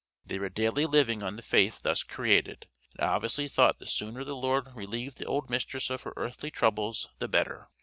They 0.25 0.39
were 0.39 0.49
daily 0.49 0.87
living 0.87 1.21
on 1.21 1.35
the 1.35 1.43
faith 1.43 1.81
thus 1.83 2.01
created, 2.01 2.67
and 2.97 3.07
obviously 3.07 3.47
thought 3.47 3.77
the 3.77 3.85
sooner 3.85 4.23
the 4.23 4.35
Lord 4.35 4.69
relieved 4.75 5.19
the 5.19 5.25
old 5.25 5.47
mistress 5.51 5.91
of 5.91 6.01
her 6.01 6.13
earthly 6.17 6.49
troubles 6.49 7.07
the 7.19 7.27
better. 7.27 7.69